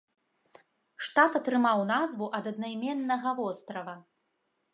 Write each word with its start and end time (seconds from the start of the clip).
Штат 1.09 1.37
атрымаў 1.39 1.83
назву 1.93 2.31
ад 2.39 2.45
аднайменнага 2.53 3.29
вострава. 3.43 3.95